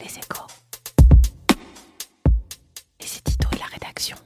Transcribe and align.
Les 0.00 0.06
échos. 0.06 0.46
Les 3.00 3.18
éditos 3.18 3.48
et 3.52 3.58
la 3.58 3.66
rédaction. 3.66 4.16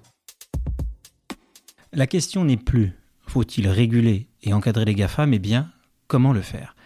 La 1.92 2.06
question 2.06 2.44
n'est 2.44 2.56
plus 2.56 2.92
faut-il 3.26 3.66
réguler 3.68 4.28
et 4.42 4.52
encadrer 4.52 4.84
les 4.84 4.94
GAFA, 4.94 5.24
mais 5.26 5.38
bien 5.38 5.70
comment 6.06 6.34
le 6.34 6.42
faire? 6.42 6.76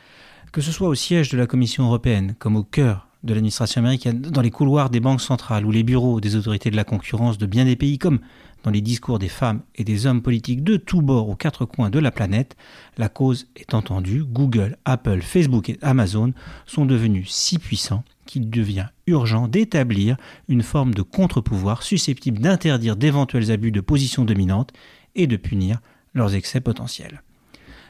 Que 0.52 0.60
ce 0.60 0.70
soit 0.70 0.88
au 0.88 0.94
siège 0.94 1.30
de 1.30 1.36
la 1.36 1.48
Commission 1.48 1.86
européenne, 1.86 2.36
comme 2.38 2.54
au 2.54 2.62
cœur 2.62 3.08
de 3.24 3.34
l'administration 3.34 3.80
américaine, 3.80 4.22
dans 4.22 4.42
les 4.42 4.52
couloirs 4.52 4.88
des 4.88 5.00
banques 5.00 5.20
centrales 5.20 5.66
ou 5.66 5.72
les 5.72 5.82
bureaux 5.82 6.20
des 6.20 6.36
autorités 6.36 6.70
de 6.70 6.76
la 6.76 6.84
concurrence 6.84 7.38
de 7.38 7.46
bien 7.46 7.64
des 7.64 7.74
pays, 7.74 7.98
comme 7.98 8.20
dans 8.62 8.70
les 8.70 8.80
discours 8.80 9.18
des 9.18 9.28
femmes 9.28 9.62
et 9.74 9.82
des 9.82 10.06
hommes 10.06 10.22
politiques 10.22 10.62
de 10.62 10.76
tous 10.76 11.02
bords 11.02 11.28
aux 11.28 11.34
quatre 11.34 11.64
coins 11.64 11.90
de 11.90 11.98
la 11.98 12.12
planète, 12.12 12.56
la 12.96 13.08
cause 13.08 13.48
est 13.56 13.74
entendue, 13.74 14.22
Google, 14.24 14.78
Apple, 14.84 15.22
Facebook 15.22 15.68
et 15.68 15.78
Amazon 15.82 16.32
sont 16.66 16.86
devenus 16.86 17.28
si 17.30 17.58
puissants 17.58 18.04
qu'il 18.26 18.50
devient 18.50 18.88
urgent 19.06 19.48
d'établir 19.48 20.16
une 20.48 20.62
forme 20.62 20.92
de 20.92 21.02
contre-pouvoir 21.02 21.82
susceptible 21.82 22.40
d'interdire 22.40 22.96
d'éventuels 22.96 23.50
abus 23.50 23.72
de 23.72 23.80
position 23.80 24.24
dominante 24.24 24.72
et 25.14 25.26
de 25.26 25.36
punir 25.36 25.80
leurs 26.14 26.34
excès 26.34 26.60
potentiels. 26.60 27.22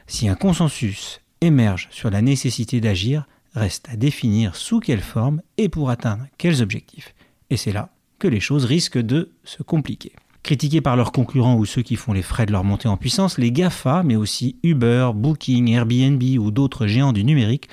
Si 0.07 0.29
un 0.29 0.35
consensus 0.35 1.21
émerge 1.41 1.89
sur 1.91 2.09
la 2.09 2.21
nécessité 2.21 2.79
d'agir, 2.79 3.25
reste 3.53 3.89
à 3.89 3.97
définir 3.97 4.55
sous 4.55 4.79
quelle 4.79 5.01
forme 5.01 5.41
et 5.57 5.69
pour 5.69 5.89
atteindre 5.89 6.25
quels 6.37 6.61
objectifs. 6.61 7.13
Et 7.49 7.57
c'est 7.57 7.71
là 7.71 7.89
que 8.19 8.27
les 8.27 8.39
choses 8.39 8.65
risquent 8.65 8.97
de 8.97 9.31
se 9.43 9.63
compliquer. 9.63 10.13
Critiqués 10.43 10.81
par 10.81 10.95
leurs 10.95 11.11
concurrents 11.11 11.57
ou 11.57 11.65
ceux 11.65 11.81
qui 11.81 11.97
font 11.97 12.13
les 12.13 12.21
frais 12.21 12.45
de 12.45 12.51
leur 12.51 12.63
montée 12.63 12.87
en 12.87 12.95
puissance, 12.95 13.37
les 13.37 13.51
GAFA, 13.51 14.03
mais 14.03 14.15
aussi 14.15 14.55
Uber, 14.63 15.11
Booking, 15.13 15.69
Airbnb 15.69 16.23
ou 16.39 16.51
d'autres 16.51 16.87
géants 16.87 17.11
du 17.11 17.23
numérique, 17.25 17.67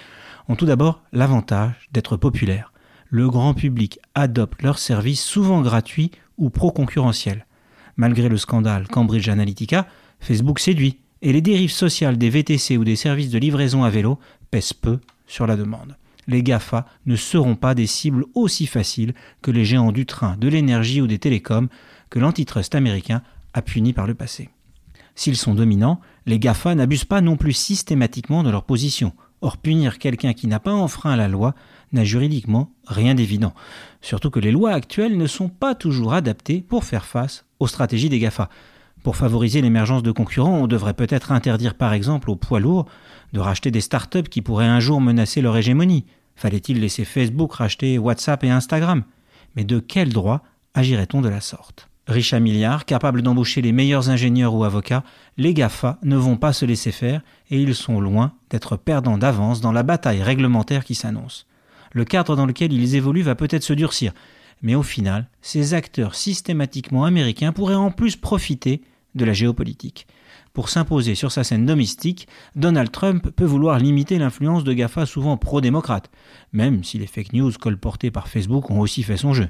ont 0.49 0.57
tout 0.57 0.67
d'abord 0.67 1.03
l'avantage 1.13 1.89
d'être 1.93 2.17
populaires. 2.17 2.73
Le 3.09 3.29
grand 3.29 3.55
public 3.55 3.99
adopte 4.15 4.63
leurs 4.63 4.79
services 4.79 5.23
souvent 5.23 5.63
gratuits 5.63 6.11
ou 6.37 6.51
pro-concurrentiels. 6.51 7.47
Malgré 7.97 8.29
le 8.29 8.37
scandale 8.37 8.89
Cambridge 8.89 9.29
Analytica, 9.29 9.87
Facebook 10.21 10.59
séduit 10.59 10.99
et 11.23 11.33
les 11.33 11.41
dérives 11.41 11.71
sociales 11.71 12.19
des 12.19 12.31
VTC 12.31 12.77
ou 12.77 12.85
des 12.85 12.97
services 12.97 13.31
de 13.31 13.39
livraison 13.39 13.85
à 13.85 13.91
vélo 13.91 14.19
pèsent 14.51 14.73
peu 14.73 14.99
sur 15.27 15.47
la 15.47 15.57
demande. 15.57 15.97
Les 16.27 16.43
GAFA 16.43 16.87
ne 17.07 17.17
seront 17.17 17.57
pas 17.57 17.75
des 17.75 17.87
cibles 17.87 18.25
aussi 18.35 18.67
faciles 18.67 19.15
que 19.43 19.51
les 19.51 19.65
géants 19.65 19.93
du 19.93 20.07
train, 20.07 20.37
de 20.37 20.49
l'énergie 20.49 21.01
ou 21.01 21.07
des 21.07 21.19
télécoms 21.19 21.69
que 22.11 22.19
l'antitrust 22.19 22.75
américain 22.75 23.23
a 23.53 23.63
puni 23.63 23.93
par 23.93 24.07
le 24.07 24.15
passé. 24.15 24.49
S'ils 25.15 25.37
sont 25.37 25.55
dominants, 25.55 26.01
les 26.27 26.39
GAFA 26.39 26.75
n'abusent 26.75 27.05
pas 27.05 27.21
non 27.21 27.37
plus 27.37 27.53
systématiquement 27.53 28.43
de 28.43 28.51
leur 28.51 28.65
position. 28.65 29.13
Or, 29.45 29.59
punir 29.59 29.99
quelqu'un 29.99 30.33
qui 30.33 30.47
n'a 30.47 30.59
pas 30.59 30.73
enfreint 30.73 31.17
la 31.17 31.29
loi 31.29 31.55
n'a 31.93 32.03
juridiquement 32.03 32.71
rien 32.87 33.15
d'évident. 33.15 33.53
Surtout 34.01 34.31
que 34.31 34.41
les 34.41 34.51
lois 34.51 34.71
actuelles 34.73 35.19
ne 35.19 35.27
sont 35.27 35.51
pas 35.51 35.75
toujours 35.75 36.15
adaptées 36.15 36.63
pour 36.67 36.83
faire 36.83 37.05
face 37.05 37.45
aux 37.61 37.67
stratégies 37.67 38.09
des 38.09 38.19
GAFA. 38.19 38.49
Pour 39.03 39.17
favoriser 39.17 39.61
l'émergence 39.61 40.03
de 40.03 40.13
concurrents, 40.13 40.57
on 40.57 40.67
devrait 40.67 40.95
peut-être 40.95 41.31
interdire 41.31 41.75
par 41.75 41.93
exemple 41.93 42.31
aux 42.31 42.37
poids 42.37 42.59
lourds 42.59 42.87
de 43.35 43.41
racheter 43.41 43.71
des 43.71 43.83
startups 43.83 44.31
qui 44.31 44.41
pourraient 44.41 44.65
un 44.65 44.81
jour 44.81 45.03
menacer 45.03 45.43
leur 45.43 45.59
hégémonie. 45.59 46.07
Fallait-il 46.37 46.81
laisser 46.81 47.05
Facebook 47.05 47.53
racheter 47.53 47.99
WhatsApp 47.99 48.45
et 48.45 48.51
Instagram? 48.51 49.05
Mais 49.57 49.65
de 49.65 49.79
quel 49.79 50.11
droit 50.11 50.43
agirait-on 50.73 51.21
de 51.21 51.29
la 51.29 51.43
sorte? 51.43 51.91
Riches 52.07 52.35
à 52.35 52.41
milliards, 52.41 52.85
capables 52.85 53.23
d'embaucher 53.23 53.63
les 53.63 53.73
meilleurs 53.73 54.11
ingénieurs 54.11 54.55
ou 54.55 54.65
avocats, 54.65 55.05
les 55.39 55.55
GAFA 55.55 55.99
ne 56.03 56.17
vont 56.17 56.37
pas 56.37 56.53
se 56.53 56.67
laisser 56.67 56.93
faire 56.93 57.23
et 57.51 57.61
ils 57.61 57.75
sont 57.75 57.99
loin 57.99 58.35
d'être 58.51 58.77
perdants 58.77 59.17
d'avance 59.17 59.63
dans 59.63 59.73
la 59.73 59.83
bataille 59.83 60.23
réglementaire 60.23 60.85
qui 60.85 60.95
s'annonce. 60.95 61.47
Le 61.93 62.05
cadre 62.05 62.37
dans 62.37 62.45
lequel 62.45 62.73
ils 62.73 62.95
évoluent 62.95 63.23
va 63.23 63.35
peut-être 63.35 63.63
se 63.63 63.73
durcir, 63.73 64.13
mais 64.61 64.75
au 64.75 64.83
final, 64.83 65.29
ces 65.41 65.73
acteurs 65.73 66.15
systématiquement 66.15 67.05
américains 67.05 67.53
pourraient 67.53 67.75
en 67.75 67.91
plus 67.91 68.17
profiter 68.17 68.83
de 69.15 69.25
la 69.25 69.33
géopolitique. 69.33 70.07
Pour 70.53 70.69
s'imposer 70.69 71.15
sur 71.15 71.33
sa 71.33 71.43
scène 71.43 71.67
domestique, 71.67 72.29
Donald 72.55 72.91
Trump 72.91 73.31
peut 73.31 73.45
vouloir 73.45 73.79
limiter 73.79 74.19
l'influence 74.19 74.63
de 74.63 74.73
GAFA 74.73 75.07
souvent 75.07 75.37
pro-démocrates, 75.37 76.11
même 76.53 76.85
si 76.85 76.99
les 76.99 77.07
fake 77.07 77.33
news 77.33 77.53
colportées 77.59 78.11
par 78.11 78.29
Facebook 78.29 78.71
ont 78.71 78.81
aussi 78.81 79.03
fait 79.03 79.17
son 79.17 79.33
jeu. 79.33 79.49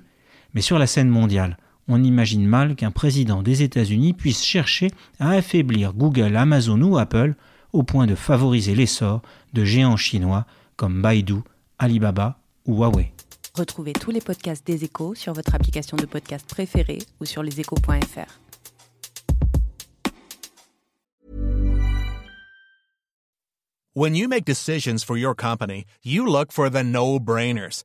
Mais 0.54 0.60
sur 0.60 0.78
la 0.78 0.86
scène 0.86 1.08
mondiale, 1.08 1.58
on 1.88 2.02
imagine 2.02 2.46
mal 2.46 2.76
qu'un 2.76 2.90
président 2.90 3.42
des 3.42 3.62
États-Unis 3.62 4.12
puisse 4.14 4.44
chercher 4.44 4.90
à 5.18 5.30
affaiblir 5.30 5.92
Google, 5.92 6.36
Amazon 6.36 6.80
ou 6.82 6.98
Apple 6.98 7.34
au 7.72 7.82
point 7.82 8.06
de 8.06 8.14
favoriser 8.14 8.74
l'essor 8.74 9.22
de 9.52 9.64
géants 9.64 9.96
chinois 9.96 10.46
comme 10.76 11.02
Baidu, 11.02 11.40
Alibaba 11.78 12.38
ou 12.66 12.76
Huawei. 12.76 13.12
Retrouvez 13.54 13.92
tous 13.92 14.10
les 14.10 14.20
podcasts 14.20 14.66
des 14.66 14.84
échos 14.84 15.14
sur 15.14 15.32
votre 15.32 15.54
application 15.54 15.96
de 15.96 16.06
podcast 16.06 16.48
préférée 16.48 16.98
ou 17.20 17.24
sur 17.24 17.42
leséchos.fr. 17.42 18.40
When 23.96 24.16
you 24.16 24.26
make 24.26 24.44
decisions 24.44 25.04
for 25.04 25.16
your 25.16 25.36
company, 25.36 25.84
you 26.02 26.26
look 26.26 26.50
for 26.50 26.68
the 26.68 26.82
no-brainers. 26.82 27.84